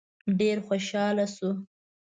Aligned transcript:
ډېر 0.39 0.57
خوشاله 0.67 1.25
شو. 1.35 1.49